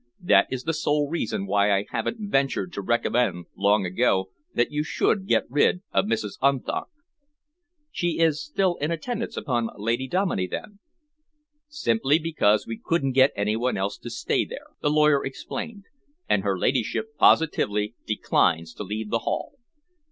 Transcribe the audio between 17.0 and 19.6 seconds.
positively declines to leave the Hall.